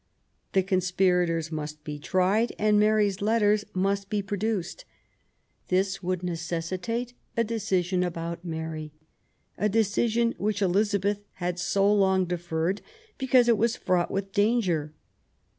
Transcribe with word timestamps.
The 0.53 0.63
conspirators 0.63 1.51
must 1.51 1.83
be 1.83 1.99
tried, 1.99 2.53
and 2.57 2.79
Mary's 2.79 3.21
letters 3.21 3.65
must 3.75 4.09
be 4.09 4.23
produced. 4.23 4.83
This 5.67 6.01
would 6.01 6.23
necessitate 6.23 7.13
a 7.37 7.43
decision 7.43 8.01
about 8.03 8.43
Mary— 8.43 8.93
a 9.59 9.69
decision 9.69 10.33
which 10.39 10.59
Elizabeth 10.63 11.21
had 11.33 11.59
so 11.59 11.93
long 11.93 12.25
deferred, 12.25 12.81
because 13.19 13.47
it 13.47 13.51
15 13.57 13.57
226 13.57 13.57
QUBEI^ 13.59 13.59
ELIZABETH. 13.59 13.61
was 13.61 13.75
fraught 13.75 14.09
with 14.09 14.31
danger. 14.31 14.93